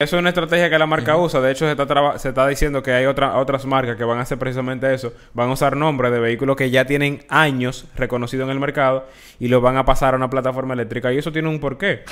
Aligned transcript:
Eso 0.00 0.14
es 0.14 0.20
una 0.20 0.28
estrategia 0.28 0.70
que 0.70 0.78
la 0.78 0.86
marca 0.86 1.16
usa. 1.16 1.40
De 1.40 1.50
hecho, 1.50 1.64
se 1.64 1.72
está, 1.72 2.18
se 2.20 2.28
está 2.28 2.46
diciendo 2.46 2.84
que 2.84 2.92
hay 2.92 3.06
otra, 3.06 3.36
otras 3.36 3.66
marcas 3.66 3.96
que 3.96 4.04
van 4.04 4.18
a 4.18 4.20
hacer 4.20 4.38
precisamente 4.38 4.94
eso. 4.94 5.12
Van 5.34 5.50
a 5.50 5.54
usar 5.54 5.76
nombres 5.76 6.12
de 6.12 6.20
vehículos 6.20 6.54
que 6.54 6.70
ya 6.70 6.84
tienen 6.84 7.24
años 7.28 7.84
reconocidos 7.96 8.44
en 8.44 8.52
el 8.52 8.60
mercado 8.60 9.08
y 9.40 9.48
los 9.48 9.60
van 9.60 9.76
a 9.76 9.84
pasar 9.84 10.14
a 10.14 10.16
una 10.16 10.30
plataforma 10.30 10.74
eléctrica. 10.74 11.12
Y 11.12 11.18
eso 11.18 11.32
tiene 11.32 11.48
un 11.48 11.58
porqué. 11.58 12.04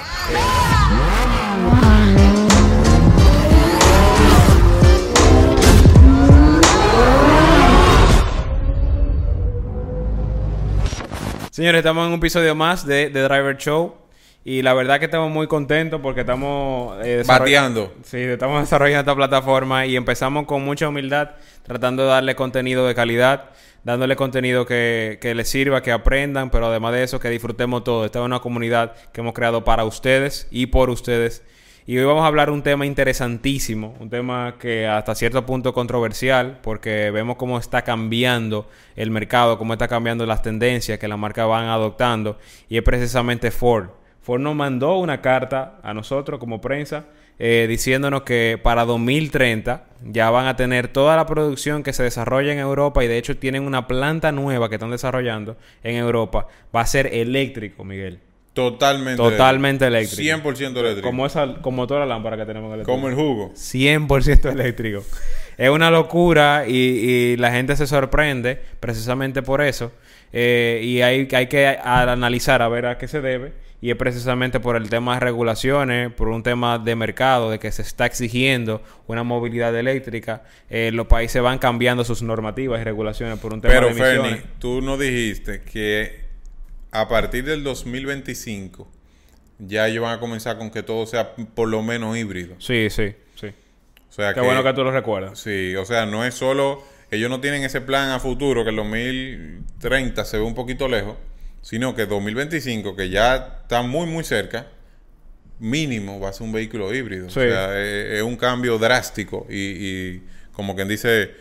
Señores, 11.52 11.78
estamos 11.78 12.04
en 12.04 12.14
un 12.14 12.18
episodio 12.18 12.56
más 12.56 12.84
de 12.84 13.10
The 13.10 13.22
Driver 13.22 13.56
Show. 13.56 14.05
Y 14.48 14.62
la 14.62 14.74
verdad 14.74 15.00
que 15.00 15.06
estamos 15.06 15.28
muy 15.28 15.48
contentos 15.48 16.00
porque 16.00 16.20
estamos... 16.20 16.96
Eh, 17.04 17.24
Bateando. 17.26 17.92
Sí, 18.04 18.18
estamos 18.18 18.60
desarrollando 18.60 19.00
esta 19.00 19.16
plataforma 19.16 19.86
y 19.86 19.96
empezamos 19.96 20.46
con 20.46 20.64
mucha 20.64 20.88
humildad, 20.88 21.30
tratando 21.64 22.04
de 22.04 22.10
darle 22.10 22.36
contenido 22.36 22.86
de 22.86 22.94
calidad, 22.94 23.50
dándole 23.82 24.14
contenido 24.14 24.64
que, 24.64 25.18
que 25.20 25.34
les 25.34 25.48
sirva, 25.48 25.82
que 25.82 25.90
aprendan, 25.90 26.50
pero 26.50 26.66
además 26.66 26.92
de 26.92 27.02
eso, 27.02 27.18
que 27.18 27.28
disfrutemos 27.28 27.82
todo. 27.82 28.04
Esta 28.04 28.20
es 28.20 28.24
una 28.24 28.38
comunidad 28.38 28.94
que 29.12 29.20
hemos 29.20 29.34
creado 29.34 29.64
para 29.64 29.84
ustedes 29.84 30.46
y 30.52 30.66
por 30.66 30.90
ustedes. 30.90 31.42
Y 31.84 31.98
hoy 31.98 32.04
vamos 32.04 32.22
a 32.22 32.28
hablar 32.28 32.48
un 32.50 32.62
tema 32.62 32.86
interesantísimo, 32.86 33.96
un 33.98 34.10
tema 34.10 34.54
que 34.60 34.86
hasta 34.86 35.16
cierto 35.16 35.44
punto 35.44 35.74
controversial, 35.74 36.60
porque 36.62 37.10
vemos 37.10 37.34
cómo 37.34 37.58
está 37.58 37.82
cambiando 37.82 38.68
el 38.94 39.10
mercado, 39.10 39.58
cómo 39.58 39.72
está 39.72 39.88
cambiando 39.88 40.24
las 40.24 40.42
tendencias 40.42 41.00
que 41.00 41.08
las 41.08 41.18
marcas 41.18 41.48
van 41.48 41.66
adoptando, 41.66 42.38
y 42.68 42.76
es 42.76 42.84
precisamente 42.84 43.50
Ford. 43.50 43.88
Ford 44.26 44.40
nos 44.40 44.56
mandó 44.56 44.98
una 44.98 45.20
carta 45.20 45.78
a 45.84 45.94
nosotros 45.94 46.40
como 46.40 46.60
prensa 46.60 47.04
eh, 47.38 47.66
diciéndonos 47.68 48.22
que 48.22 48.58
para 48.60 48.84
2030 48.84 49.84
ya 50.02 50.30
van 50.30 50.48
a 50.48 50.56
tener 50.56 50.88
toda 50.88 51.14
la 51.14 51.26
producción 51.26 51.84
que 51.84 51.92
se 51.92 52.02
desarrolla 52.02 52.52
en 52.52 52.58
Europa 52.58 53.04
y 53.04 53.06
de 53.06 53.18
hecho 53.18 53.36
tienen 53.36 53.62
una 53.62 53.86
planta 53.86 54.32
nueva 54.32 54.68
que 54.68 54.74
están 54.74 54.90
desarrollando 54.90 55.56
en 55.84 55.94
Europa. 55.94 56.48
Va 56.74 56.80
a 56.80 56.86
ser 56.86 57.14
eléctrico, 57.14 57.84
Miguel. 57.84 58.18
Totalmente. 58.52 59.16
Totalmente 59.16 59.86
eléctrico. 59.86 60.42
100% 60.42 60.76
eléctrico. 60.76 61.06
Como, 61.06 61.24
esa, 61.24 61.62
como 61.62 61.86
toda 61.86 62.00
la 62.00 62.06
lámpara 62.06 62.36
que 62.36 62.46
tenemos 62.46 62.74
eléctrico. 62.74 62.90
Como 62.90 63.06
el 63.08 63.14
jugo. 63.14 63.52
100% 63.54 64.50
eléctrico. 64.50 65.04
es 65.56 65.70
una 65.70 65.92
locura 65.92 66.64
y, 66.66 67.36
la 67.36 67.52
gente 67.52 67.76
se 67.76 67.86
sorprende 67.86 68.60
precisamente 68.80 69.42
por 69.42 69.62
eso. 69.62 69.92
Eh, 70.32 70.80
y 70.82 71.00
hay, 71.02 71.28
hay 71.32 71.46
que 71.46 71.68
analizar 71.68 72.60
a 72.60 72.68
ver 72.68 72.86
a 72.86 72.98
qué 72.98 73.06
se 73.06 73.20
debe 73.20 73.65
y 73.86 73.90
es 73.92 73.96
precisamente 73.96 74.58
por 74.58 74.74
el 74.74 74.90
tema 74.90 75.14
de 75.14 75.20
regulaciones, 75.20 76.12
por 76.12 76.26
un 76.26 76.42
tema 76.42 76.76
de 76.76 76.96
mercado, 76.96 77.52
de 77.52 77.60
que 77.60 77.70
se 77.70 77.82
está 77.82 78.04
exigiendo 78.04 78.82
una 79.06 79.22
movilidad 79.22 79.72
eléctrica. 79.78 80.42
Eh, 80.68 80.90
los 80.92 81.06
países 81.06 81.40
van 81.40 81.60
cambiando 81.60 82.04
sus 82.04 82.20
normativas 82.20 82.80
y 82.80 82.82
regulaciones 82.82 83.38
por 83.38 83.52
un 83.52 83.60
tema 83.60 83.74
de 83.74 83.86
emisiones. 83.86 84.22
Fernie, 84.22 84.42
tú 84.58 84.82
no 84.82 84.98
dijiste 84.98 85.60
que 85.60 86.24
a 86.90 87.06
partir 87.06 87.44
del 87.44 87.62
2025 87.62 88.90
ya 89.60 89.86
ellos 89.86 90.02
van 90.02 90.16
a 90.16 90.18
comenzar 90.18 90.58
con 90.58 90.72
que 90.72 90.82
todo 90.82 91.06
sea 91.06 91.36
por 91.54 91.68
lo 91.68 91.80
menos 91.80 92.16
híbrido. 92.16 92.56
Sí, 92.58 92.88
sí, 92.90 93.14
sí. 93.36 93.52
O 94.10 94.12
sea 94.12 94.34
Qué 94.34 94.40
bueno 94.40 94.64
que 94.64 94.72
tú 94.72 94.82
lo 94.82 94.90
recuerdas. 94.90 95.38
Sí, 95.38 95.76
o 95.76 95.84
sea, 95.84 96.06
no 96.06 96.24
es 96.24 96.34
solo... 96.34 96.82
Ellos 97.12 97.30
no 97.30 97.40
tienen 97.40 97.62
ese 97.62 97.80
plan 97.80 98.10
a 98.10 98.18
futuro 98.18 98.64
que 98.64 98.70
el 98.70 98.76
2030 98.76 100.24
se 100.24 100.38
ve 100.38 100.42
un 100.42 100.56
poquito 100.56 100.88
lejos 100.88 101.14
sino 101.66 101.96
que 101.96 102.06
2025, 102.06 102.94
que 102.94 103.08
ya 103.08 103.58
está 103.62 103.82
muy, 103.82 104.06
muy 104.06 104.22
cerca, 104.22 104.68
mínimo 105.58 106.20
va 106.20 106.28
a 106.28 106.32
ser 106.32 106.46
un 106.46 106.52
vehículo 106.52 106.94
híbrido. 106.94 107.26
O 107.26 107.30
sea, 107.30 107.76
es, 107.82 108.22
un 108.22 108.36
cambio 108.36 108.78
drástico 108.78 109.48
y, 109.50 110.20
como 110.52 110.76
quien 110.76 110.86
dice, 110.86 111.32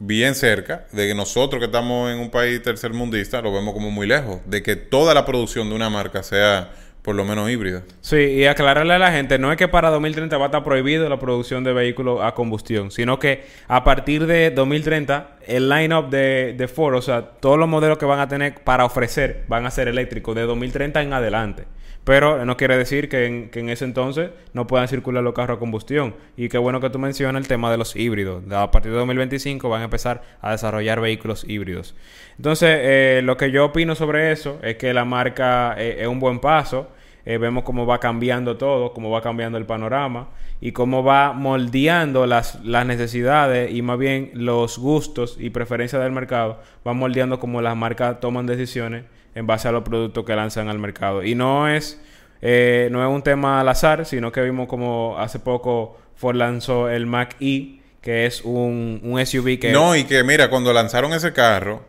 bien 0.00 0.34
cerca 0.34 0.88
de 0.90 1.06
que 1.06 1.14
nosotros 1.14 1.60
que 1.60 1.66
estamos 1.66 2.10
en 2.10 2.18
un 2.18 2.30
país 2.30 2.60
tercermundista 2.64 3.40
lo 3.42 3.52
vemos 3.52 3.74
como 3.74 3.92
muy 3.92 4.08
lejos, 4.08 4.40
de 4.44 4.60
que 4.60 4.74
toda 4.74 5.14
la 5.14 5.24
producción 5.24 5.68
de 5.68 5.76
una 5.76 5.88
marca 5.88 6.24
sea 6.24 6.72
por 7.02 7.14
lo 7.14 7.24
menos 7.24 7.48
híbrida. 7.48 7.84
Sí, 8.00 8.16
y 8.16 8.46
aclararle 8.46 8.94
a 8.94 8.98
la 8.98 9.12
gente, 9.12 9.38
no 9.38 9.52
es 9.52 9.56
que 9.56 9.68
para 9.68 9.90
2030 9.90 10.36
va 10.36 10.46
a 10.46 10.48
estar 10.48 10.64
prohibido 10.64 11.08
la 11.08 11.20
producción 11.20 11.62
de 11.62 11.72
vehículos 11.72 12.18
a 12.24 12.34
combustión, 12.34 12.90
sino 12.90 13.20
que 13.20 13.44
a 13.68 13.84
partir 13.84 14.26
de 14.26 14.50
2030 14.50 15.33
el 15.46 15.68
line-up 15.68 16.10
de, 16.10 16.54
de, 16.56 16.68
Ford, 16.68 16.94
o 16.94 17.02
sea, 17.02 17.22
todos 17.22 17.58
los 17.58 17.68
modelos 17.68 17.98
que 17.98 18.06
van 18.06 18.20
a 18.20 18.28
tener 18.28 18.62
para 18.62 18.84
ofrecer 18.84 19.44
van 19.48 19.66
a 19.66 19.70
ser 19.70 19.88
eléctricos 19.88 20.34
de 20.34 20.42
2030 20.42 21.02
en 21.02 21.12
adelante. 21.12 21.64
Pero 22.04 22.44
no 22.44 22.58
quiere 22.58 22.76
decir 22.76 23.08
que 23.08 23.24
en, 23.24 23.48
que 23.48 23.60
en, 23.60 23.70
ese 23.70 23.86
entonces 23.86 24.30
no 24.52 24.66
puedan 24.66 24.88
circular 24.88 25.24
los 25.24 25.32
carros 25.32 25.56
a 25.56 25.58
combustión. 25.58 26.14
Y 26.36 26.50
qué 26.50 26.58
bueno 26.58 26.78
que 26.78 26.90
tú 26.90 26.98
mencionas 26.98 27.40
el 27.40 27.48
tema 27.48 27.70
de 27.70 27.78
los 27.78 27.96
híbridos. 27.96 28.44
A 28.52 28.70
partir 28.70 28.92
de 28.92 28.98
2025 28.98 29.70
van 29.70 29.80
a 29.80 29.84
empezar 29.84 30.22
a 30.42 30.50
desarrollar 30.52 31.00
vehículos 31.00 31.44
híbridos. 31.48 31.94
Entonces, 32.36 32.78
eh, 32.82 33.20
lo 33.24 33.38
que 33.38 33.50
yo 33.50 33.64
opino 33.64 33.94
sobre 33.94 34.32
eso 34.32 34.58
es 34.62 34.76
que 34.76 34.92
la 34.92 35.06
marca 35.06 35.74
eh, 35.78 35.96
es 36.00 36.06
un 36.06 36.20
buen 36.20 36.40
paso. 36.40 36.90
Eh, 37.26 37.38
vemos 37.38 37.64
cómo 37.64 37.86
va 37.86 38.00
cambiando 38.00 38.58
todo, 38.58 38.92
cómo 38.92 39.10
va 39.10 39.22
cambiando 39.22 39.56
el 39.56 39.64
panorama 39.64 40.28
y 40.60 40.72
cómo 40.72 41.02
va 41.02 41.32
moldeando 41.32 42.26
las, 42.26 42.62
las 42.64 42.84
necesidades 42.84 43.72
y 43.72 43.80
más 43.80 43.98
bien 43.98 44.30
los 44.34 44.78
gustos 44.78 45.36
y 45.40 45.50
preferencias 45.50 46.02
del 46.02 46.12
mercado, 46.12 46.60
va 46.86 46.92
moldeando 46.92 47.40
cómo 47.40 47.62
las 47.62 47.76
marcas 47.76 48.20
toman 48.20 48.46
decisiones 48.46 49.04
en 49.34 49.46
base 49.46 49.68
a 49.68 49.72
los 49.72 49.84
productos 49.84 50.24
que 50.24 50.36
lanzan 50.36 50.68
al 50.68 50.78
mercado. 50.78 51.24
Y 51.24 51.34
no 51.34 51.68
es, 51.68 52.00
eh, 52.42 52.88
no 52.92 53.02
es 53.02 53.14
un 53.14 53.22
tema 53.22 53.60
al 53.60 53.68
azar, 53.68 54.04
sino 54.04 54.30
que 54.30 54.42
vimos 54.42 54.68
como 54.68 55.16
hace 55.18 55.38
poco 55.38 55.98
Ford 56.14 56.36
lanzó 56.36 56.90
el 56.90 57.06
Mac 57.06 57.36
E, 57.40 57.80
que 58.02 58.26
es 58.26 58.42
un, 58.42 59.00
un 59.02 59.24
SUV 59.24 59.58
que... 59.58 59.72
No, 59.72 59.96
y 59.96 60.04
que 60.04 60.22
mira, 60.24 60.50
cuando 60.50 60.74
lanzaron 60.74 61.14
ese 61.14 61.32
carro, 61.32 61.82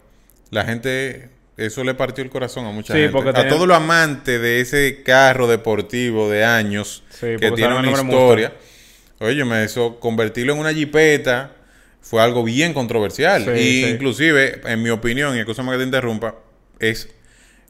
la 0.50 0.64
gente 0.64 1.30
eso 1.58 1.84
le 1.84 1.94
partió 1.94 2.24
el 2.24 2.30
corazón 2.30 2.66
a 2.66 2.72
mucha 2.72 2.94
gente. 2.94 3.18
A 3.36 3.48
todos 3.48 3.68
los 3.68 3.78
amantes 3.78 4.42
de 4.42 4.60
ese 4.60 5.04
carro 5.04 5.48
deportivo 5.48 6.30
de 6.30 6.44
años 6.44 7.04
que 7.20 7.52
tiene 7.52 7.78
una 7.78 7.92
historia. 7.92 8.54
Oye, 9.20 9.46
me 9.46 9.64
eso 9.64 10.00
convertirlo 10.00 10.54
en 10.54 10.60
una 10.60 10.74
jipeta 10.74 11.52
fue 12.02 12.22
algo 12.22 12.44
bien 12.44 12.74
controversial. 12.74 13.58
y 13.58 13.86
inclusive, 13.86 14.62
en 14.66 14.84
mi 14.84 14.90
opinión, 14.90 15.36
y 15.36 15.40
escúchame 15.40 15.72
que 15.72 15.78
te 15.78 15.84
interrumpa, 15.84 16.36
es 16.80 17.10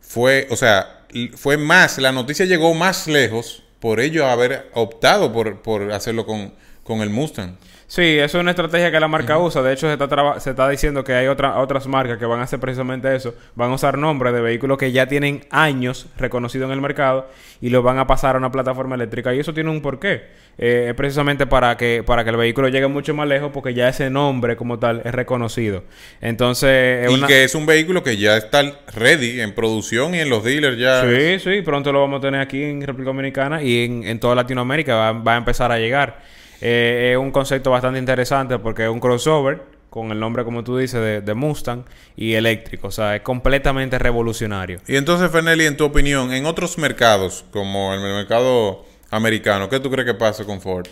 fue, 0.02 0.47
o 0.50 0.56
sea, 0.56 1.06
fue 1.35 1.57
más, 1.57 1.97
la 1.97 2.12
noticia 2.12 2.46
llegó 2.46 2.73
más 2.73 3.07
lejos 3.07 3.63
por 3.79 4.00
ello 4.00 4.28
haber 4.28 4.69
optado 4.73 5.31
por, 5.31 5.62
por 5.62 5.91
hacerlo 5.91 6.25
con, 6.25 6.53
con 6.85 7.01
el 7.01 7.09
Mustang. 7.09 7.57
Sí, 7.88 8.01
eso 8.01 8.38
es 8.38 8.41
una 8.41 8.51
estrategia 8.51 8.91
que 8.91 9.00
la 9.00 9.07
marca 9.07 9.38
usa. 9.38 9.62
De 9.62 9.73
hecho, 9.73 9.88
se 9.88 9.94
está, 9.94 10.40
se 10.40 10.50
está 10.51 10.69
diciendo 10.69 11.03
que 11.03 11.13
hay 11.13 11.28
otra, 11.28 11.59
otras 11.59 11.85
marcas 11.88 12.18
que 12.18 12.25
van 12.25 12.40
a 12.40 12.44
hacer 12.44 12.59
precisamente 12.59 13.16
eso. 13.16 13.35
Van 13.56 13.72
a 13.72 13.75
usar 13.75 13.97
nombres 13.97 14.34
de 14.34 14.41
vehículos 14.41 14.78
que 14.78 14.91
ya 14.91 15.07
tienen 15.07 15.46
años 15.51 16.07
reconocidos 16.18 16.68
en 16.68 16.73
el 16.73 16.81
mercado 16.81 17.28
y 17.62 17.69
los 17.69 17.84
van 17.84 18.00
a 18.00 18.07
pasar 18.07 18.35
a 18.35 18.38
una 18.40 18.51
plataforma 18.51 18.96
eléctrica. 18.96 19.34
Y 19.35 19.40
eso 19.40 19.53
tiene 19.53 19.69
un 19.69 19.81
porqué. 19.81 20.23
Eh, 20.57 20.88
es 20.90 20.96
precisamente 20.96 21.46
para 21.46 21.78
que, 21.78 22.03
para 22.03 22.23
que 22.23 22.31
el 22.31 22.38
vehículo 22.38 22.69
llegue 22.69 22.88
mucho 22.88 23.13
más 23.13 23.28
lejos 23.28 23.52
porque 23.53 23.73
ya 23.73 23.90
ese 23.90 24.09
nombre 24.09 24.56
como 24.56 24.79
tal 24.79 25.02
es 25.03 25.13
reconocido. 25.13 25.84
Entonces... 26.22 27.12
y 27.12 27.22
que 27.22 27.44
es 27.44 27.56
un 27.56 27.66
vehículo 27.66 28.03
que 28.03 28.17
ya 28.17 28.38
está 28.38 28.63
ready 28.96 29.41
en 29.41 29.53
producción 29.53 30.16
y 30.16 30.19
en 30.19 30.29
los 30.29 30.44
dealers 30.44 30.78
ya... 30.78 31.02
Sí, 31.03 31.40
sí. 31.40 31.62
Pronto 31.62 31.91
lo 31.91 32.02
vamos 32.02 32.17
a 32.19 32.22
tener 32.22 32.41
aquí 32.41 32.63
en 32.63 32.81
República 32.81 33.09
Dominicana 33.09 33.62
y 33.62 33.85
en, 33.85 34.03
en 34.06 34.19
toda 34.19 34.34
Latinoamérica 34.34 34.96
va, 34.96 35.12
va 35.12 35.34
a 35.35 35.38
empezar 35.38 35.72
a 35.72 35.78
llegar. 35.78 36.35
Eh, 36.62 37.12
es 37.14 37.18
un 37.18 37.32
concepto 37.32 37.72
bastante 37.72 38.00
interesante 38.00 38.58
porque 38.60 38.84
es 38.84 38.90
un 38.90 39.00
crossover 39.00 39.64
con 39.90 40.12
el 40.12 40.20
nombre, 40.20 40.44
como 40.44 40.64
tú 40.64 40.78
dices, 40.78 41.26
de, 41.26 41.34
Mustang 41.34 41.86
y 42.18 42.34
eléctrico. 42.34 42.88
O 42.88 42.92
sea, 42.92 43.16
es 43.16 43.22
completamente 43.22 43.98
revolucionario. 43.98 44.82
Y 44.88 44.98
entonces, 44.98 45.32
Fernelli, 45.32 45.66
en 45.66 45.78
tu 45.78 45.86
opinión, 45.86 46.34
en 46.34 46.46
otros 46.46 46.78
mercados, 46.78 47.46
como 47.52 47.94
el 47.94 48.02
mercado 48.02 48.84
americano, 49.10 49.70
¿qué 49.70 49.80
tú 49.80 49.90
crees 49.90 50.06
que 50.06 50.14
pasa 50.14 50.44
con 50.44 50.60
Ford? 50.60 50.88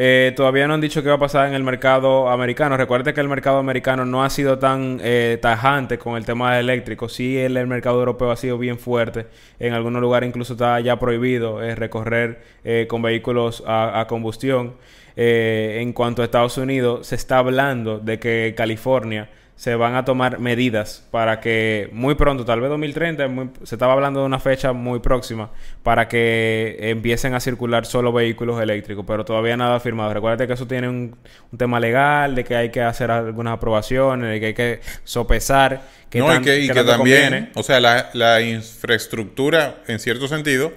Eh, 0.00 0.32
todavía 0.36 0.68
no 0.68 0.74
han 0.74 0.80
dicho 0.80 1.02
qué 1.02 1.08
va 1.08 1.16
a 1.16 1.18
pasar 1.18 1.48
en 1.48 1.54
el 1.54 1.64
mercado 1.64 2.28
americano. 2.30 2.76
Recuerde 2.76 3.12
que 3.12 3.20
el 3.20 3.26
mercado 3.26 3.58
americano 3.58 4.04
no 4.04 4.22
ha 4.22 4.30
sido 4.30 4.56
tan 4.56 5.00
eh, 5.02 5.38
tajante 5.42 5.98
con 5.98 6.16
el 6.16 6.24
tema 6.24 6.60
eléctrico. 6.60 7.08
Sí, 7.08 7.36
el, 7.36 7.66
mercado 7.66 7.98
europeo 7.98 8.30
ha 8.30 8.36
sido 8.36 8.58
bien 8.58 8.78
fuerte. 8.78 9.26
En 9.58 9.72
algunos 9.72 10.00
lugares 10.00 10.28
incluso 10.28 10.52
está 10.52 10.78
ya 10.78 11.00
prohibido 11.00 11.60
eh, 11.64 11.74
recorrer 11.74 12.38
con 12.86 13.02
vehículos 13.02 13.64
a 13.66 14.06
combustión. 14.08 14.76
en 15.16 15.92
cuanto 15.92 16.22
a 16.22 16.26
Estados 16.26 16.58
Unidos, 16.58 17.08
se 17.08 17.16
está 17.16 17.38
hablando 17.38 17.98
de 17.98 18.20
que 18.20 18.54
California 18.56 19.28
se 19.58 19.74
van 19.74 19.96
a 19.96 20.04
tomar 20.04 20.38
medidas 20.38 21.02
para 21.10 21.40
que 21.40 21.88
muy 21.90 22.14
pronto, 22.14 22.44
tal 22.44 22.60
vez 22.60 22.70
2030, 22.70 23.28
se 23.64 23.74
estaba 23.74 23.92
hablando 23.92 24.20
de 24.20 24.26
una 24.26 24.38
fecha 24.38 24.72
muy 24.72 25.00
próxima, 25.00 25.50
para 25.82 26.06
que 26.06 26.76
empiecen 26.78 27.34
a 27.34 27.40
circular 27.40 27.84
solo 27.84 28.12
vehículos 28.12 28.62
eléctricos, 28.62 29.04
pero 29.04 29.24
todavía 29.24 29.56
nada 29.56 29.80
firmado. 29.80 30.14
Recuerda 30.14 30.46
que 30.46 30.52
eso 30.52 30.68
tiene 30.68 30.88
un, 30.88 31.16
tema 31.56 31.80
legal, 31.80 32.36
de 32.36 32.44
que 32.44 32.54
hay 32.54 32.70
que 32.70 32.82
hacer 32.82 33.10
algunas 33.10 33.54
aprobaciones, 33.54 34.30
de 34.30 34.38
que 34.38 34.46
hay 34.46 34.54
que 34.54 34.80
sopesar. 35.02 35.82
Que 36.08 36.20
no, 36.20 36.32
y 36.36 36.68
que, 36.68 36.84
también, 36.84 37.50
o 37.56 37.64
sea, 37.64 37.80
la, 37.80 38.40
infraestructura, 38.40 39.82
en 39.88 39.98
cierto 39.98 40.28
sentido, 40.28 40.72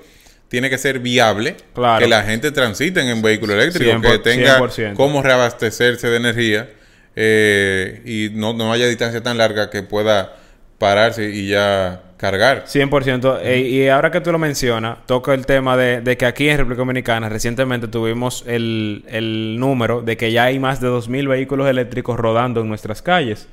tiene 0.48 0.72
que 0.72 0.80
ser 0.80 0.98
viable 0.98 1.56
que 2.00 2.08
la 2.08 2.24
gente 2.24 2.52
transite 2.52 3.08
en 3.08 3.22
vehículo 3.22 3.54
eléctrico, 3.54 4.02
que 4.02 4.18
tenga 4.18 4.60
cómo 4.96 5.22
reabastecerse 5.22 6.10
de 6.10 6.18
energía 6.18 6.68
eh, 7.16 8.02
y 8.06 8.30
no, 8.38 8.54
no 8.54 8.72
haya 8.72 8.88
distancia 8.88 9.22
tan 9.22 9.38
larga 9.38 9.70
que 9.70 9.84
pueda 9.84 10.36
pararse 10.78 11.30
y 11.30 11.48
ya 11.48 12.02
cargar. 12.18 12.66
100%. 12.66 13.40
Eh, 13.42 13.60
y 13.62 13.88
ahora 13.88 14.12
que 14.12 14.22
tú 14.22 14.32
lo 14.32 14.40
mencionas, 14.40 15.00
toca 15.06 15.34
el 15.34 15.46
tema 15.46 15.76
de, 15.78 16.18
que 16.18 16.26
aquí 16.26 16.50
en 16.50 16.58
República 16.58 16.82
Dominicana 16.82 17.30
recientemente 17.30 17.88
tuvimos 17.88 18.44
el, 18.48 19.04
el 19.08 19.58
número 19.60 20.02
de 20.02 20.18
que 20.18 20.32
ya 20.32 20.46
hay 20.46 20.60
más 20.60 20.80
de 20.80 20.88
2.000 20.88 21.28
vehículos 21.28 21.68
eléctricos 21.68 22.20
rodando 22.20 22.62
en 22.62 22.68
nuestras 22.68 23.02
calles. 23.02 23.48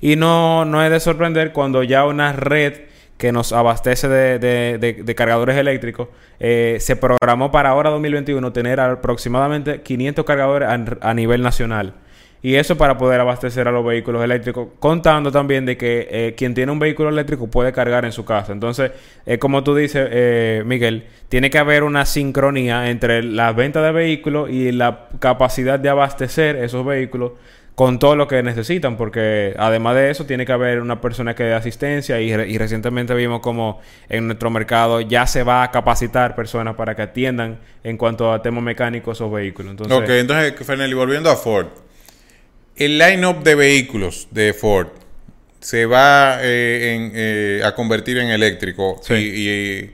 Y 0.00 0.16
no, 0.16 0.64
no 0.64 0.84
es 0.84 0.90
de 0.90 1.00
sorprender 1.00 1.52
cuando 1.52 1.82
ya 1.82 2.04
una 2.06 2.32
red 2.32 2.88
que 3.18 3.32
nos 3.32 3.52
abastece 3.52 4.08
de, 4.08 5.14
cargadores 5.16 5.56
eléctricos, 5.56 6.08
eh, 6.38 6.78
se 6.80 6.94
programó 6.94 7.50
para 7.50 7.70
ahora 7.70 7.90
2021 7.90 8.52
tener 8.52 8.78
aproximadamente 8.78 9.82
500 9.82 10.24
cargadores 10.24 10.68
a, 11.00 11.14
nivel 11.14 11.42
nacional. 11.42 11.94
Y 12.42 12.54
eso 12.54 12.76
para 12.76 12.96
poder 12.96 13.20
abastecer 13.20 13.66
a 13.66 13.72
los 13.72 13.84
vehículos 13.84 14.22
eléctricos, 14.22 14.68
contando 14.78 15.32
también 15.32 15.66
de 15.66 15.76
que 15.76 16.08
eh, 16.10 16.34
quien 16.36 16.54
tiene 16.54 16.70
un 16.70 16.78
vehículo 16.78 17.08
eléctrico 17.08 17.48
puede 17.48 17.72
cargar 17.72 18.04
en 18.04 18.12
su 18.12 18.24
casa. 18.24 18.52
Entonces, 18.52 18.92
eh, 19.26 19.38
como 19.38 19.64
tú 19.64 19.74
dices, 19.74 20.64
Miguel, 20.64 21.06
tiene 21.28 21.50
que 21.50 21.58
haber 21.58 21.82
una 21.82 22.04
sincronía 22.06 22.90
entre 22.90 23.22
la 23.22 23.52
venta 23.52 23.82
de 23.82 23.92
vehículos 23.92 24.50
y 24.50 24.72
la 24.72 25.08
capacidad 25.18 25.78
de 25.78 25.88
abastecer 25.88 26.56
esos 26.56 26.86
vehículos 26.86 27.32
con 27.78 28.00
todo 28.00 28.16
lo 28.16 28.26
que 28.26 28.42
necesitan, 28.42 28.96
porque 28.96 29.54
además 29.56 29.94
de 29.94 30.10
eso 30.10 30.26
tiene 30.26 30.44
que 30.44 30.50
haber 30.50 30.80
una 30.80 31.00
persona 31.00 31.36
que 31.36 31.44
dé 31.44 31.54
asistencia 31.54 32.20
y, 32.20 32.58
recientemente 32.58 33.14
vimos 33.14 33.38
como 33.38 33.80
en 34.08 34.26
nuestro 34.26 34.50
mercado 34.50 35.00
ya 35.00 35.28
se 35.28 35.44
va 35.44 35.62
a 35.62 35.70
capacitar 35.70 36.34
personas 36.34 36.74
para 36.74 36.96
que 36.96 37.02
atiendan 37.02 37.60
en 37.84 37.96
cuanto 37.96 38.32
a 38.32 38.42
temas 38.42 38.64
mecánicos 38.64 39.20
o 39.20 39.30
vehículos. 39.30 39.70
Entonces, 39.70 39.96
ok, 39.96 40.08
entonces, 40.08 40.66
Fernelli, 40.66 40.94
volviendo 40.94 41.30
a 41.30 41.36
Ford, 41.36 41.68
el 42.78 42.98
line-up 42.98 43.42
de 43.42 43.54
vehículos 43.54 44.28
de 44.30 44.52
Ford 44.54 44.88
se 45.60 45.86
va 45.86 46.38
eh, 46.40 47.10
eh, 47.14 47.62
a 47.64 47.74
convertir 47.74 48.18
en 48.18 48.28
eléctrico 48.28 49.00
y 49.10 49.90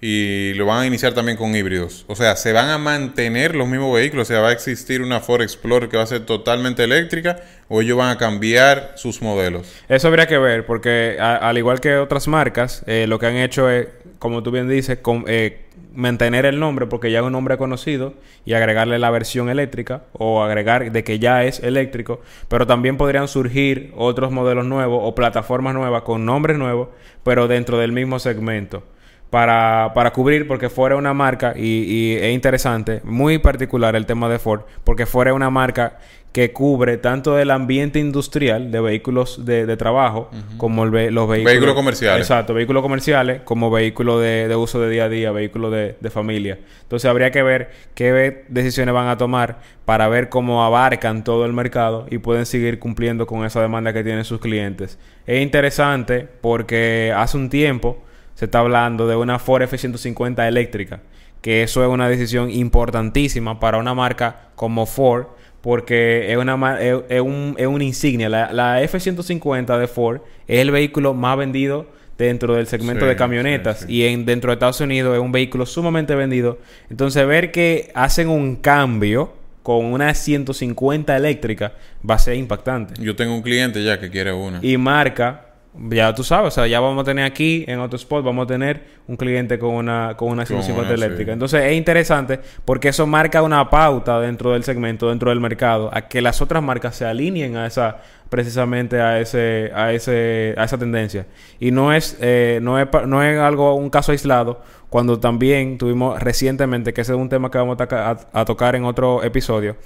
y 0.00 0.52
lo 0.54 0.66
van 0.66 0.82
a 0.82 0.86
iniciar 0.86 1.14
también 1.14 1.38
con 1.38 1.54
híbridos. 1.56 2.04
O 2.08 2.14
sea, 2.14 2.36
se 2.36 2.52
van 2.52 2.68
a 2.68 2.78
mantener 2.78 3.54
los 3.54 3.66
mismos 3.66 3.94
vehículos, 3.94 4.28
o 4.28 4.32
sea, 4.32 4.40
va 4.40 4.50
a 4.50 4.52
existir 4.52 5.00
una 5.00 5.20
Ford 5.20 5.42
Explorer 5.42 5.88
que 5.88 5.96
va 5.96 6.02
a 6.02 6.06
ser 6.06 6.26
totalmente 6.26 6.84
eléctrica 6.84 7.42
o 7.68 7.80
ellos 7.80 7.96
van 7.96 8.10
a 8.10 8.18
cambiar 8.18 8.92
sus 8.96 9.22
modelos. 9.22 9.66
Eso 9.88 10.08
habría 10.08 10.26
que 10.26 10.38
ver, 10.38 10.66
porque 10.66 11.16
al 11.18 11.56
igual 11.58 11.80
que 11.80 11.96
otras 11.96 12.28
marcas, 12.28 12.82
eh, 12.86 13.06
lo 13.08 13.18
que 13.18 13.26
han 13.26 13.36
hecho 13.36 13.70
es, 13.70 13.88
como 14.18 14.42
tú 14.42 14.50
bien 14.50 14.68
dices, 14.68 14.98
eh, 15.26 15.65
mantener 15.96 16.46
el 16.46 16.60
nombre 16.60 16.86
porque 16.86 17.10
ya 17.10 17.18
es 17.18 17.24
un 17.24 17.32
nombre 17.32 17.58
conocido 17.58 18.14
y 18.44 18.52
agregarle 18.52 18.98
la 18.98 19.10
versión 19.10 19.48
eléctrica 19.48 20.04
o 20.12 20.42
agregar 20.42 20.92
de 20.92 21.04
que 21.04 21.18
ya 21.18 21.44
es 21.44 21.60
eléctrico, 21.60 22.20
pero 22.48 22.66
también 22.66 22.96
podrían 22.96 23.26
surgir 23.26 23.92
otros 23.96 24.30
modelos 24.30 24.66
nuevos 24.66 25.00
o 25.02 25.14
plataformas 25.14 25.74
nuevas 25.74 26.02
con 26.02 26.24
nombres 26.24 26.58
nuevos, 26.58 26.88
pero 27.24 27.48
dentro 27.48 27.78
del 27.78 27.92
mismo 27.92 28.18
segmento 28.18 28.84
para, 29.30 29.92
para 29.94 30.12
cubrir 30.12 30.46
porque 30.46 30.68
fuera 30.68 30.96
una 30.96 31.14
marca 31.14 31.54
y, 31.56 32.14
es 32.14 32.32
interesante, 32.32 33.00
muy 33.04 33.38
particular 33.38 33.96
el 33.96 34.06
tema 34.06 34.28
de 34.28 34.38
Ford, 34.38 34.62
porque 34.84 35.06
fuera 35.06 35.34
una 35.34 35.50
marca 35.50 35.98
que 36.32 36.52
cubre 36.52 36.98
tanto 36.98 37.34
del 37.34 37.50
ambiente 37.50 37.98
industrial 37.98 38.70
de 38.70 38.78
vehículos 38.80 39.46
de, 39.46 39.74
trabajo 39.78 40.30
como 40.58 40.84
los 40.84 40.92
vehículos... 40.92 41.44
Vehículos 41.44 41.74
comerciales. 41.74 42.20
Exacto, 42.20 42.52
vehículos 42.52 42.82
comerciales 42.82 43.40
como 43.42 43.70
vehículos 43.70 44.20
de, 44.20 44.54
uso 44.54 44.78
de 44.78 44.90
día 44.90 45.04
a 45.04 45.08
día, 45.08 45.32
vehículos 45.32 45.72
de, 45.72 45.96
de, 45.98 46.10
familia. 46.10 46.58
Entonces 46.82 47.08
habría 47.08 47.30
que 47.30 47.42
ver 47.42 47.70
qué 47.94 48.44
decisiones 48.48 48.94
van 48.94 49.08
a 49.08 49.16
tomar 49.16 49.60
para 49.86 50.08
ver 50.08 50.28
cómo 50.28 50.62
abarcan 50.62 51.24
todo 51.24 51.46
el 51.46 51.54
mercado 51.54 52.06
y 52.10 52.18
pueden 52.18 52.44
seguir 52.44 52.78
cumpliendo 52.78 53.26
con 53.26 53.46
esa 53.46 53.62
demanda 53.62 53.94
que 53.94 54.04
tienen 54.04 54.24
sus 54.26 54.38
clientes. 54.38 54.98
Es 55.26 55.42
interesante 55.42 56.28
porque 56.42 57.14
hace 57.16 57.38
un 57.38 57.48
tiempo 57.48 58.04
se 58.36 58.44
está 58.44 58.60
hablando 58.60 59.08
de 59.08 59.16
una 59.16 59.38
Ford 59.38 59.62
F-150 59.62 60.46
eléctrica, 60.46 61.00
que 61.40 61.62
eso 61.62 61.82
es 61.82 61.88
una 61.88 62.06
decisión 62.06 62.50
importantísima 62.50 63.58
para 63.58 63.78
una 63.78 63.94
marca 63.94 64.50
como 64.54 64.84
Ford, 64.84 65.26
porque 65.62 66.30
es 66.30 66.36
una, 66.36 66.78
es, 66.80 67.20
un, 67.22 67.54
es 67.56 67.66
una 67.66 67.82
insignia. 67.82 68.28
La, 68.28 68.82
F-150 68.82 69.78
de 69.78 69.88
Ford 69.88 70.20
es 70.46 70.60
el 70.60 70.70
vehículo 70.70 71.14
más 71.14 71.38
vendido 71.38 71.86
dentro 72.18 72.54
del 72.54 72.66
segmento 72.66 73.06
de 73.06 73.16
camionetas 73.16 73.86
y 73.88 74.04
en 74.04 74.26
dentro 74.26 74.50
de 74.50 74.54
Estados 74.54 74.80
Unidos 74.80 75.14
es 75.14 75.20
un 75.20 75.32
vehículo 75.32 75.64
sumamente 75.64 76.14
vendido. 76.14 76.58
Entonces 76.90 77.26
ver 77.26 77.50
que 77.52 77.90
hacen 77.94 78.28
un 78.28 78.56
cambio 78.56 79.32
con 79.62 79.86
una 79.86 80.12
150 80.12 81.16
eléctrica 81.16 81.72
va 82.08 82.16
a 82.16 82.18
ser 82.18 82.36
impactante. 82.36 83.02
Yo 83.02 83.16
tengo 83.16 83.34
un 83.34 83.42
cliente 83.42 83.82
ya 83.82 83.98
que 83.98 84.10
quiere 84.10 84.32
una. 84.32 84.60
Y 84.62 84.76
marca 84.76 85.46
ya 85.90 86.14
tú 86.14 86.24
sabes, 86.24 86.48
o 86.48 86.50
sea, 86.50 86.66
ya 86.66 86.80
vamos 86.80 87.02
a 87.02 87.04
tener 87.04 87.24
aquí 87.24 87.64
en 87.66 87.78
Autospot, 87.80 88.24
vamos 88.24 88.44
a 88.44 88.46
tener 88.46 88.84
un 89.06 89.16
cliente 89.16 89.58
con 89.58 89.74
una, 89.74 90.16
con 90.16 90.30
una 90.30 90.46
150 90.46 90.94
eléctrica. 90.94 91.32
Entonces 91.32 91.62
es 91.64 91.76
interesante 91.76 92.40
porque 92.64 92.88
eso 92.88 93.06
marca 93.06 93.42
una 93.42 93.68
pauta 93.68 94.20
dentro 94.20 94.52
del 94.52 94.64
segmento, 94.64 95.08
dentro 95.08 95.30
del 95.30 95.40
mercado, 95.40 95.90
a 95.92 96.08
que 96.08 96.22
las 96.22 96.40
otras 96.40 96.62
marcas 96.62 96.96
se 96.96 97.04
alineen 97.04 97.56
a 97.56 97.66
esa, 97.66 97.98
precisamente 98.28 99.00
a 99.00 99.20
ese, 99.20 99.70
a 99.74 99.92
ese, 99.92 100.54
a 100.56 100.64
esa 100.64 100.78
tendencia. 100.78 101.26
Y 101.60 101.70
no 101.70 101.92
es, 101.92 102.16
eh, 102.20 102.58
no 102.62 102.78
es, 102.78 102.88
no 103.06 103.22
es 103.22 103.38
algo, 103.38 103.74
un 103.74 103.90
caso 103.90 104.12
aislado, 104.12 104.62
cuando 104.88 105.18
también 105.18 105.78
tuvimos 105.78 106.20
recientemente, 106.20 106.92
que 106.94 107.02
ese 107.02 107.12
es 107.12 107.18
un 107.18 107.28
tema 107.28 107.50
que 107.50 107.58
vamos 107.58 107.76
a, 107.78 108.44
tocar 108.44 108.76
en 108.76 108.84
otro 108.84 109.22
episodio, 109.22 109.76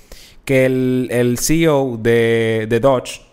que 0.45 0.67
el, 0.67 1.09
el 1.11 1.39
CEO 1.39 1.97
de, 2.01 2.67
de 2.69 2.81
Dodge, 2.81 3.30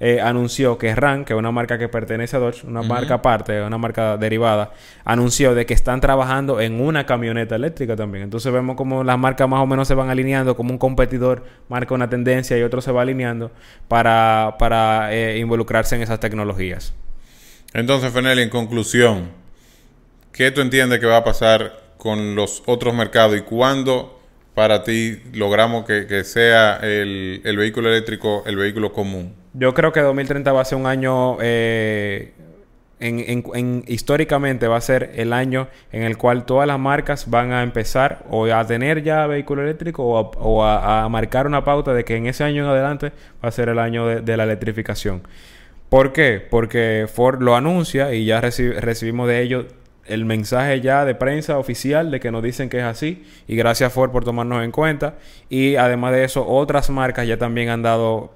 eh, 0.00 0.20
anunció 0.20 0.78
que 0.78 0.94
RAN, 0.94 1.24
que 1.24 1.32
es 1.32 1.38
una 1.38 1.50
marca 1.50 1.76
que 1.76 1.88
pertenece 1.88 2.36
a 2.36 2.38
Dodge, 2.38 2.64
una 2.64 2.82
marca 2.82 3.14
aparte, 3.14 3.60
una 3.62 3.78
marca 3.78 4.16
derivada, 4.16 4.72
anunció 5.04 5.54
de 5.54 5.66
que 5.66 5.74
están 5.74 6.00
trabajando 6.00 6.60
en 6.60 6.80
una 6.80 7.04
camioneta 7.04 7.56
eléctrica 7.56 7.96
también. 7.96 8.24
Entonces 8.24 8.52
vemos 8.52 8.76
como 8.76 9.02
las 9.02 9.18
marcas 9.18 9.48
más 9.48 9.60
o 9.60 9.66
menos 9.66 9.88
se 9.88 9.94
van 9.94 10.08
alineando, 10.08 10.56
como 10.56 10.70
un 10.70 10.78
competidor 10.78 11.44
marca 11.68 11.94
una 11.94 12.08
tendencia 12.08 12.56
y 12.56 12.62
otro 12.62 12.80
se 12.80 12.92
va 12.92 13.02
alineando 13.02 13.50
para, 13.88 14.54
para 14.58 15.12
eh, 15.12 15.38
involucrarse 15.38 15.96
en 15.96 16.02
esas 16.02 16.20
tecnologías. 16.20 16.94
Entonces, 17.74 18.12
Fenel, 18.12 18.38
en 18.38 18.50
conclusión, 18.50 19.30
¿qué 20.32 20.50
tú 20.50 20.60
entiendes 20.60 21.00
que 21.00 21.06
va 21.06 21.18
a 21.18 21.24
pasar 21.24 21.88
con 21.98 22.36
los 22.36 22.62
otros 22.66 22.94
mercados 22.94 23.36
y 23.36 23.40
cuándo 23.40 24.17
para 24.58 24.82
ti 24.82 25.22
logramos 25.34 25.84
que, 25.84 26.24
sea 26.24 26.80
el, 26.82 27.42
el 27.44 27.56
vehículo 27.56 27.90
eléctrico 27.90 28.42
el 28.44 28.56
vehículo 28.56 28.92
común? 28.92 29.32
Yo 29.52 29.72
creo 29.72 29.92
que 29.92 30.00
2030 30.00 30.50
va 30.50 30.62
a 30.62 30.64
ser 30.64 30.78
un 30.78 30.86
año, 30.86 31.36
eh, 31.40 32.32
en, 32.98 33.84
históricamente 33.86 34.66
va 34.66 34.76
a 34.76 34.80
ser 34.80 35.12
el 35.14 35.32
año 35.32 35.68
en 35.92 36.02
el 36.02 36.18
cual 36.18 36.44
todas 36.44 36.66
las 36.66 36.76
marcas 36.76 37.30
van 37.30 37.52
a 37.52 37.62
empezar 37.62 38.24
o 38.30 38.46
a 38.46 38.66
tener 38.66 39.04
ya 39.04 39.28
vehículo 39.28 39.62
eléctrico 39.62 40.02
o, 40.04 40.64
a, 40.64 41.08
marcar 41.08 41.46
una 41.46 41.62
pauta 41.62 41.94
de 41.94 42.04
que 42.04 42.16
en 42.16 42.26
ese 42.26 42.42
año 42.42 42.64
en 42.64 42.70
adelante 42.70 43.12
va 43.40 43.50
a 43.50 43.52
ser 43.52 43.68
el 43.68 43.78
año 43.78 44.06
de, 44.06 44.36
la 44.36 44.42
electrificación. 44.42 45.22
¿Por 45.88 46.12
qué? 46.12 46.44
Porque 46.50 47.06
Ford 47.06 47.40
lo 47.42 47.54
anuncia 47.54 48.12
y 48.12 48.24
ya 48.24 48.40
recibimos 48.40 49.28
de 49.28 49.40
ellos 49.40 49.66
el 50.08 50.24
mensaje 50.24 50.80
ya 50.80 51.04
de 51.04 51.14
prensa 51.14 51.58
oficial 51.58 52.10
de 52.10 52.20
que 52.20 52.30
nos 52.30 52.42
dicen 52.42 52.68
que 52.68 52.78
es 52.78 52.84
así 52.84 53.24
y 53.46 53.56
gracias 53.56 53.92
Ford 53.92 54.10
por 54.10 54.24
tomarnos 54.24 54.64
en 54.64 54.70
cuenta. 54.70 55.14
Y 55.48 55.76
además 55.76 56.12
de 56.12 56.24
eso 56.24 56.46
otras 56.46 56.90
marcas 56.90 57.26
ya 57.26 57.36
también 57.36 57.68
han 57.68 57.82
dado 57.82 58.32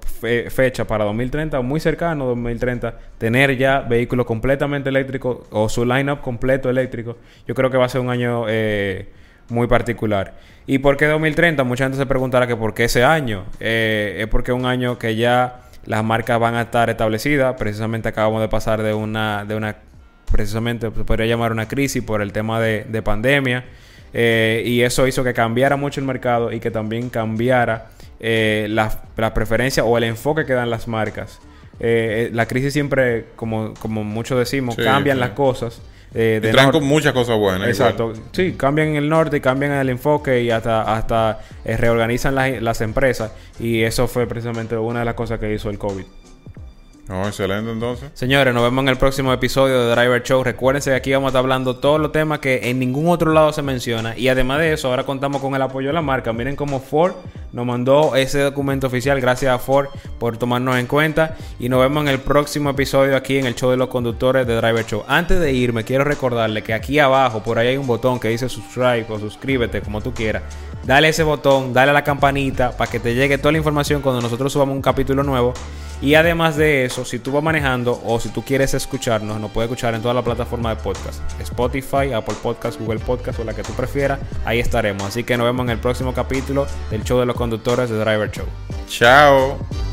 fecha 0.49 0.85
para 0.85 1.03
2030 1.05 1.61
muy 1.61 1.79
cercano 1.79 2.25
2030 2.25 2.97
tener 3.17 3.57
ya 3.57 3.81
vehículos 3.81 4.25
completamente 4.25 4.89
eléctricos 4.89 5.39
o 5.51 5.69
su 5.69 5.85
lineup 5.85 6.21
completo 6.21 6.69
eléctrico. 6.69 7.17
Yo 7.47 7.55
creo 7.55 7.69
que 7.69 7.77
va 7.77 7.85
a 7.85 7.89
ser 7.89 8.01
un 8.01 8.09
año 8.09 8.45
eh, 8.47 9.09
muy 9.49 9.67
particular. 9.67 10.33
Y 10.65 10.79
por 10.79 10.97
qué 10.97 11.05
2030 11.07 11.63
mucha 11.63 11.85
gente 11.85 11.97
se 11.97 12.05
preguntará 12.05 12.47
que 12.47 12.55
por 12.55 12.73
qué 12.73 12.85
ese 12.85 13.03
año. 13.03 13.45
Eh, 13.59 14.17
es 14.19 14.27
porque 14.27 14.51
es 14.51 14.57
un 14.57 14.65
año 14.65 14.97
que 14.97 15.15
ya 15.15 15.61
las 15.85 16.03
marcas 16.03 16.39
van 16.39 16.55
a 16.55 16.61
estar 16.61 16.89
establecidas. 16.89 17.55
Precisamente 17.57 18.09
acabamos 18.09 18.41
de 18.41 18.47
pasar 18.47 18.81
de 18.81 18.93
una 18.93 19.45
de 19.45 19.55
una 19.55 19.75
precisamente 20.33 20.87
se 20.87 21.03
podría 21.03 21.27
llamar 21.27 21.51
una 21.51 21.67
crisis 21.67 22.03
por 22.03 22.21
el 22.21 22.33
tema 22.33 22.59
de, 22.59 23.01
pandemia. 23.01 23.63
Eh, 24.15 24.63
y 24.65 24.81
eso 24.81 25.07
hizo 25.07 25.23
que 25.23 25.33
cambiara 25.33 25.75
mucho 25.75 25.99
el 25.99 26.05
mercado 26.05 26.51
y 26.51 26.59
que 26.59 26.69
también 26.69 27.09
cambiara 27.09 27.91
eh, 28.19 28.67
la, 28.69 28.89
preferencia 29.33 29.83
o 29.83 29.97
el 29.97 30.05
enfoque 30.05 30.45
que 30.45 30.53
dan 30.53 30.69
las 30.69 30.87
marcas. 30.87 31.39
Eh, 31.79 32.29
la 32.33 32.47
crisis 32.47 32.73
siempre, 32.73 33.27
como, 33.35 33.73
como 33.75 34.03
muchos 34.03 34.39
decimos, 34.39 34.75
cambian 34.75 35.19
las 35.19 35.31
cosas. 35.31 35.81
Eh, 36.15 36.39
traen 36.51 36.71
con 36.71 36.85
muchas 36.85 37.13
cosas 37.13 37.37
buenas. 37.37 37.67
Exacto. 37.67 38.13
Sí, 38.31 38.53
cambian 38.53 38.95
el 38.95 39.09
norte, 39.09 39.39
cambian 39.41 39.73
el 39.73 39.89
enfoque 39.89 40.41
y 40.41 40.51
hasta, 40.51 40.81
hasta 40.95 41.39
reorganizan 41.65 42.33
las, 42.33 42.61
las 42.61 42.81
empresas. 42.81 43.33
Y 43.59 43.83
eso 43.83 44.07
fue 44.07 44.25
precisamente 44.25 44.77
una 44.77 44.99
de 44.99 45.05
las 45.05 45.15
cosas 45.15 45.39
que 45.39 45.53
hizo 45.53 45.69
el 45.69 45.77
COVID. 45.77 46.05
No, 47.07 47.27
excelente 47.27 47.69
entonces. 47.69 48.11
Señores, 48.13 48.53
nos 48.53 48.63
vemos 48.63 48.81
en 48.83 48.87
el 48.87 48.97
próximo 48.97 49.33
episodio 49.33 49.81
de 49.81 49.93
Driver 49.93 50.23
Show. 50.23 50.41
Recuérdense 50.41 50.91
que 50.91 50.95
aquí 50.95 51.11
vamos 51.11 51.27
a 51.27 51.29
estar 51.29 51.39
hablando 51.41 51.75
todos 51.75 51.99
los 51.99 52.13
temas 52.13 52.39
que 52.39 52.69
en 52.69 52.79
ningún 52.79 53.09
otro 53.09 53.33
lado 53.33 53.51
se 53.51 53.61
menciona. 53.61 54.17
Y 54.17 54.29
además 54.29 54.59
de 54.59 54.71
eso, 54.71 54.87
ahora 54.87 55.05
contamos 55.05 55.41
con 55.41 55.53
el 55.53 55.61
apoyo 55.61 55.87
de 55.87 55.93
la 55.93 56.01
marca. 56.01 56.31
Miren 56.31 56.55
cómo 56.55 56.79
Ford 56.79 57.15
nos 57.51 57.65
mandó 57.65 58.15
ese 58.15 58.39
documento 58.39 58.87
oficial. 58.87 59.19
Gracias 59.19 59.53
a 59.53 59.59
Ford 59.59 59.87
por 60.17 60.37
tomarnos 60.37 60.77
en 60.77 60.87
cuenta. 60.87 61.35
Y 61.59 61.67
nos 61.67 61.81
vemos 61.81 62.03
en 62.03 62.07
el 62.07 62.19
próximo 62.19 62.69
episodio 62.69 63.17
aquí 63.17 63.37
en 63.37 63.47
el 63.47 63.55
show 63.55 63.69
de 63.69 63.77
los 63.77 63.89
conductores 63.89 64.47
de 64.47 64.55
Driver 64.55 64.85
Show. 64.85 65.03
Antes 65.05 65.41
de 65.41 65.51
irme, 65.51 65.83
quiero 65.83 66.05
recordarle 66.05 66.63
que 66.63 66.73
aquí 66.73 66.99
abajo, 66.99 67.43
por 67.43 67.59
ahí 67.59 67.67
hay 67.67 67.77
un 67.77 67.85
botón 67.85 68.17
que 68.17 68.29
dice 68.29 68.47
subscribe 68.47 69.05
o 69.09 69.19
suscríbete, 69.19 69.81
como 69.81 69.99
tú 69.99 70.13
quieras. 70.13 70.43
Dale 70.85 71.09
ese 71.09 71.23
botón, 71.23 71.73
dale 71.73 71.91
a 71.91 71.93
la 71.93 72.03
campanita 72.03 72.71
para 72.77 72.89
que 72.89 72.99
te 72.99 73.13
llegue 73.13 73.37
toda 73.37 73.51
la 73.51 73.57
información 73.57 74.01
cuando 74.01 74.21
nosotros 74.21 74.53
subamos 74.53 74.75
un 74.75 74.81
capítulo 74.81 75.23
nuevo. 75.23 75.53
Y 76.01 76.15
además 76.15 76.57
de 76.57 76.85
eso, 76.85 77.05
si 77.05 77.19
tú 77.19 77.31
vas 77.31 77.43
manejando 77.43 78.01
o 78.05 78.19
si 78.19 78.29
tú 78.29 78.43
quieres 78.43 78.73
escucharnos, 78.73 79.39
nos 79.39 79.51
puedes 79.51 79.69
escuchar 79.69 79.95
en 79.95 80.01
toda 80.01 80.13
la 80.13 80.21
plataforma 80.21 80.75
de 80.75 80.81
podcast. 80.81 81.21
Spotify, 81.39 82.11
Apple 82.13 82.35
Podcast, 82.41 82.79
Google 82.79 82.99
Podcast 82.99 83.39
o 83.39 83.43
la 83.43 83.53
que 83.53 83.63
tú 83.63 83.73
prefieras. 83.73 84.19
Ahí 84.45 84.59
estaremos. 84.59 85.03
Así 85.03 85.23
que 85.23 85.37
nos 85.37 85.45
vemos 85.45 85.63
en 85.65 85.71
el 85.71 85.79
próximo 85.79 86.13
capítulo 86.13 86.67
del 86.89 87.03
show 87.03 87.19
de 87.19 87.25
los 87.25 87.35
conductores 87.35 87.89
de 87.89 87.97
Driver 87.97 88.29
Show. 88.31 88.45
Chao. 88.87 89.92